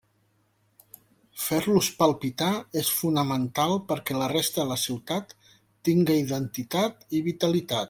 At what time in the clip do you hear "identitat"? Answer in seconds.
6.25-7.07